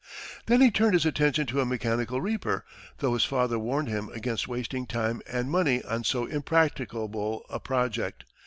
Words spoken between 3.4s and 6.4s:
warned him against wasting time and money on so